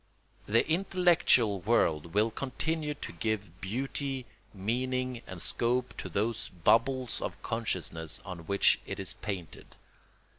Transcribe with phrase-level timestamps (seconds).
[0.47, 7.39] The intellectual world will continue to give beauty, meaning, and scope to those bubbles of
[7.43, 9.75] consciousness on which it is painted.